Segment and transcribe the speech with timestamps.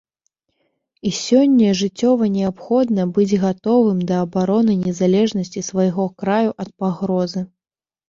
[1.09, 7.51] І сёння жыццёва неабходна быць гатовым да абароны незалежнасці свайго краю ад пагрозы.